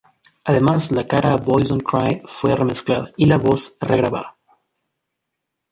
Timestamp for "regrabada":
3.79-4.35